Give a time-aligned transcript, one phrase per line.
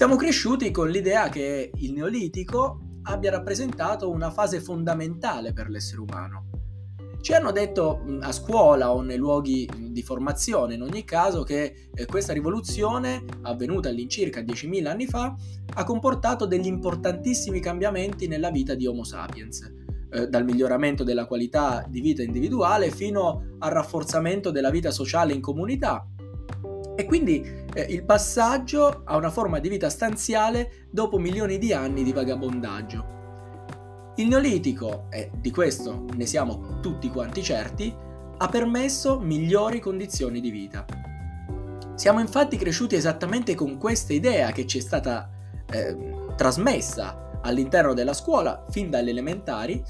[0.00, 6.48] Siamo cresciuti con l'idea che il Neolitico abbia rappresentato una fase fondamentale per l'essere umano.
[7.20, 12.06] Ci hanno detto a scuola o nei luoghi di formazione, in ogni caso, che eh,
[12.06, 15.36] questa rivoluzione, avvenuta all'incirca 10.000 anni fa,
[15.74, 19.70] ha comportato degli importantissimi cambiamenti nella vita di Homo sapiens,
[20.12, 25.42] eh, dal miglioramento della qualità di vita individuale fino al rafforzamento della vita sociale in
[25.42, 26.06] comunità
[27.00, 32.02] e quindi eh, il passaggio a una forma di vita stanziale dopo milioni di anni
[32.02, 34.12] di vagabondaggio.
[34.16, 37.94] Il Neolitico, e di questo ne siamo tutti quanti certi,
[38.36, 40.84] ha permesso migliori condizioni di vita.
[41.94, 45.30] Siamo infatti cresciuti esattamente con questa idea che ci è stata
[45.70, 45.96] eh,
[46.36, 49.82] trasmessa all'interno della scuola fin dalle elementari,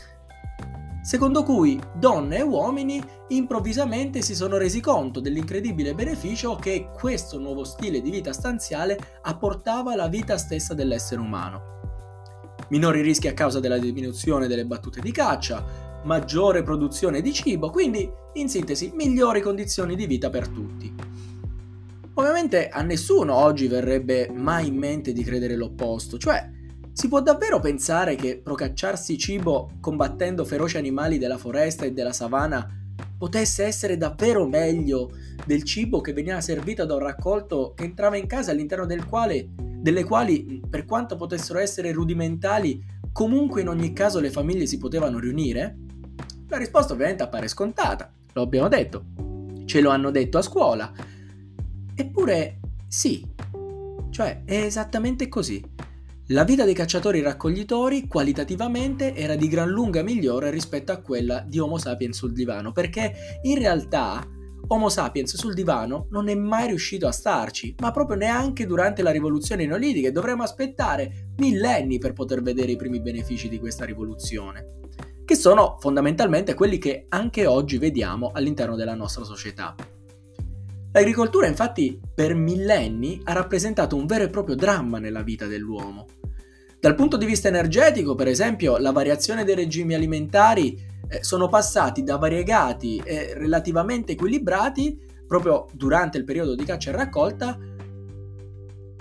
[1.03, 7.65] secondo cui donne e uomini improvvisamente si sono resi conto dell'incredibile beneficio che questo nuovo
[7.65, 11.71] stile di vita stanziale apportava alla vita stessa dell'essere umano
[12.71, 18.09] minori rischi a causa della diminuzione delle battute di caccia, maggiore produzione di cibo, quindi
[18.35, 20.93] in sintesi migliori condizioni di vita per tutti.
[22.15, 26.49] Ovviamente a nessuno oggi verrebbe mai in mente di credere l'opposto, cioè
[27.01, 32.69] si può davvero pensare che procacciarsi cibo combattendo feroci animali della foresta e della savana
[33.17, 35.11] potesse essere davvero meglio
[35.47, 39.49] del cibo che veniva servito da un raccolto che entrava in casa all'interno del quale
[39.57, 45.19] delle quali, per quanto potessero essere rudimentali, comunque in ogni caso le famiglie si potevano
[45.19, 45.79] riunire?
[46.49, 49.05] La risposta ovviamente appare scontata, lo abbiamo detto,
[49.65, 50.93] ce lo hanno detto a scuola.
[51.95, 53.27] Eppure sì,
[54.11, 55.89] cioè è esattamente così.
[56.33, 61.59] La vita dei cacciatori raccoglitori qualitativamente era di gran lunga migliore rispetto a quella di
[61.59, 64.25] Homo sapiens sul divano, perché in realtà
[64.69, 69.11] Homo sapiens sul divano non è mai riuscito a starci, ma proprio neanche durante la
[69.11, 74.79] rivoluzione neolitica e dovremmo aspettare millenni per poter vedere i primi benefici di questa rivoluzione,
[75.25, 79.75] che sono fondamentalmente quelli che anche oggi vediamo all'interno della nostra società.
[80.93, 86.07] L'agricoltura infatti per millenni ha rappresentato un vero e proprio dramma nella vita dell'uomo.
[86.81, 92.03] Dal punto di vista energetico, per esempio, la variazione dei regimi alimentari eh, sono passati
[92.03, 97.59] da variegati e relativamente equilibrati proprio durante il periodo di caccia e raccolta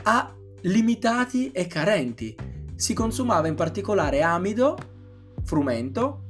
[0.03, 2.35] a limitati e carenti.
[2.75, 4.77] Si consumava in particolare amido,
[5.45, 6.23] frumento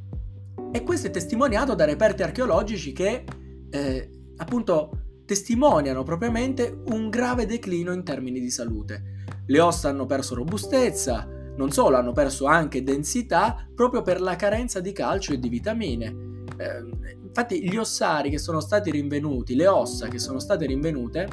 [0.72, 3.24] e questo è testimoniato da reperti archeologici che
[3.72, 9.18] eh, appunto testimoniano propriamente un grave declino in termini di salute.
[9.48, 14.80] Le ossa hanno perso robustezza, non solo hanno perso anche densità proprio per la carenza
[14.80, 16.08] di calcio e di vitamine.
[16.58, 21.28] Eh, infatti gli ossari che sono stati rinvenuti, le ossa che sono state rinvenute,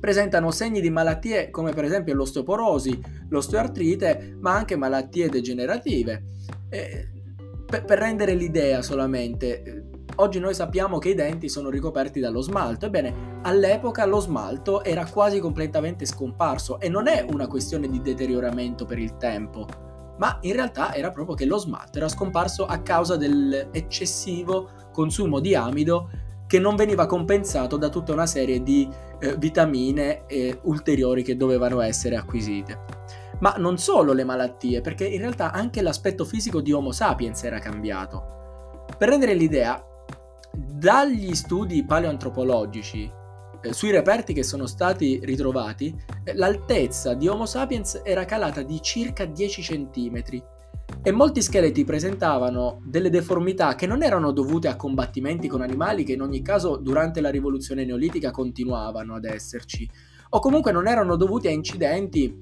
[0.00, 6.24] presentano segni di malattie come per esempio l'osteoporosi, l'osteoartrite, ma anche malattie degenerative.
[6.68, 7.08] Eh,
[7.66, 9.79] per, per rendere l'idea solamente,
[10.20, 15.06] Oggi noi sappiamo che i denti sono ricoperti dallo smalto, ebbene all'epoca lo smalto era
[15.06, 19.66] quasi completamente scomparso e non è una questione di deterioramento per il tempo,
[20.18, 25.54] ma in realtà era proprio che lo smalto era scomparso a causa dell'eccessivo consumo di
[25.54, 26.10] amido
[26.46, 28.86] che non veniva compensato da tutta una serie di
[29.20, 32.78] eh, vitamine eh, ulteriori che dovevano essere acquisite.
[33.38, 37.58] Ma non solo le malattie, perché in realtà anche l'aspetto fisico di Homo sapiens era
[37.58, 38.84] cambiato.
[38.98, 39.82] Per rendere l'idea,
[40.52, 43.18] dagli studi paleoantropologici
[43.62, 45.94] eh, sui reperti che sono stati ritrovati,
[46.24, 50.22] eh, l'altezza di Homo sapiens era calata di circa 10 cm
[51.02, 56.12] e molti scheletri presentavano delle deformità che non erano dovute a combattimenti con animali che
[56.12, 59.88] in ogni caso durante la rivoluzione neolitica continuavano ad esserci,
[60.30, 62.34] o comunque non erano dovuti a incidenti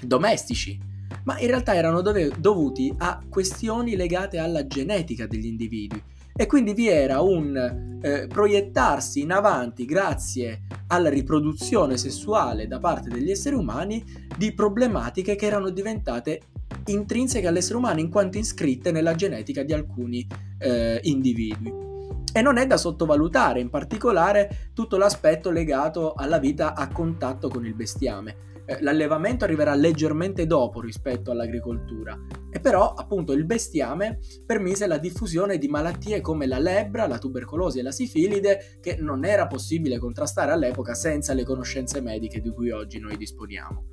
[0.00, 0.78] domestici,
[1.24, 6.02] ma in realtà erano dove- dovuti a questioni legate alla genetica degli individui
[6.34, 13.08] e quindi vi era un eh, proiettarsi in avanti grazie alla riproduzione sessuale da parte
[13.08, 14.04] degli esseri umani
[14.36, 16.40] di problematiche che erano diventate
[16.86, 20.26] intrinseche all'essere umano in quanto iscritte nella genetica di alcuni
[20.58, 21.91] eh, individui.
[22.32, 27.66] E non è da sottovalutare in particolare tutto l'aspetto legato alla vita a contatto con
[27.66, 32.16] il bestiame eh, l'allevamento arriverà leggermente dopo rispetto all'agricoltura
[32.50, 37.80] e però appunto il bestiame permise la diffusione di malattie come la lebbra, la tubercolosi
[37.80, 42.70] e la sifilide che non era possibile contrastare all'epoca senza le conoscenze mediche di cui
[42.70, 43.84] oggi noi disponiamo.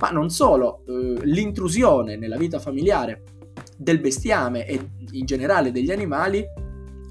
[0.00, 3.22] Ma non solo, eh, l'intrusione nella vita familiare
[3.76, 6.46] del bestiame e in generale degli animali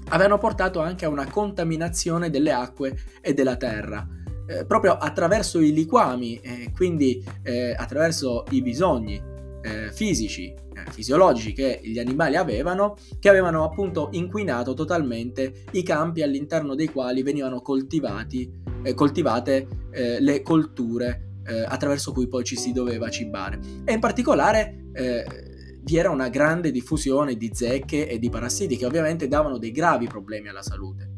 [0.08, 4.06] avevano portato anche a una contaminazione delle acque e della terra
[4.48, 9.22] eh, proprio attraverso i liquami, eh, quindi eh, attraverso i bisogni
[9.60, 16.22] eh, fisici, eh, fisiologici che gli animali avevano, che avevano appunto inquinato totalmente i campi
[16.22, 21.24] all'interno dei quali venivano eh, coltivate le colture
[21.66, 23.58] attraverso cui poi ci si doveva cibare.
[23.84, 24.90] E in particolare
[25.82, 30.06] vi era una grande diffusione di zecche e di parassiti che ovviamente davano dei gravi
[30.06, 31.16] problemi alla salute.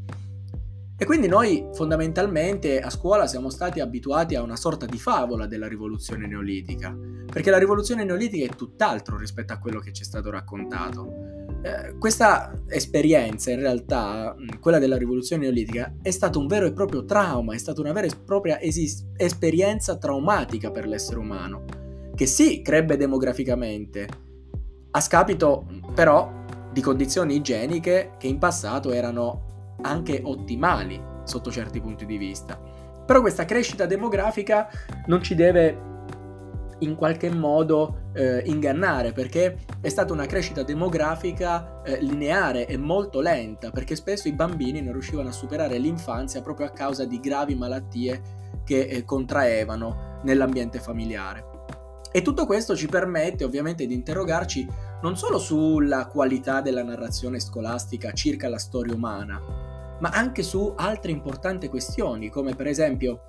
[1.00, 5.66] E quindi noi fondamentalmente a scuola siamo stati abituati a una sorta di favola della
[5.66, 10.28] rivoluzione neolitica, perché la rivoluzione neolitica è tutt'altro rispetto a quello che ci è stato
[10.28, 11.10] raccontato.
[11.62, 17.06] Eh, questa esperienza, in realtà, quella della rivoluzione neolitica, è stato un vero e proprio
[17.06, 21.64] trauma, è stata una vera e propria esis- esperienza traumatica per l'essere umano,
[22.14, 24.06] che sì, crebbe demograficamente,
[24.92, 26.38] a scapito però
[26.72, 32.58] di condizioni igieniche che in passato erano anche ottimali sotto certi punti di vista.
[33.06, 34.69] Però questa crescita demografica
[35.06, 35.88] non ci deve
[36.81, 43.20] in qualche modo eh, ingannare perché è stata una crescita demografica eh, lineare e molto
[43.20, 47.54] lenta perché spesso i bambini non riuscivano a superare l'infanzia proprio a causa di gravi
[47.54, 48.22] malattie
[48.64, 51.50] che eh, contraevano nell'ambiente familiare.
[52.12, 54.66] E tutto questo ci permette ovviamente di interrogarci
[55.02, 59.40] non solo sulla qualità della narrazione scolastica circa la storia umana,
[60.00, 63.22] ma anche su altre importanti questioni, come per esempio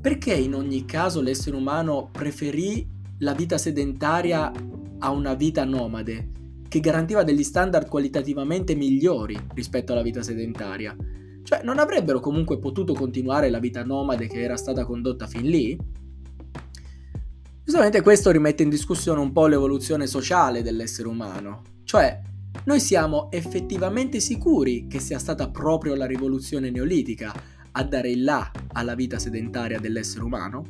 [0.00, 2.86] perché in ogni caso l'essere umano preferì
[3.18, 4.52] la vita sedentaria
[4.98, 6.30] a una vita nomade,
[6.68, 10.96] che garantiva degli standard qualitativamente migliori rispetto alla vita sedentaria.
[11.42, 15.78] Cioè, non avrebbero comunque potuto continuare la vita nomade che era stata condotta fin lì?
[17.66, 21.62] Giustamente questo rimette in discussione un po' l'evoluzione sociale dell'essere umano.
[21.82, 22.22] Cioè,
[22.62, 27.34] noi siamo effettivamente sicuri che sia stata proprio la rivoluzione neolitica
[27.72, 30.64] a dare il là alla vita sedentaria dell'essere umano?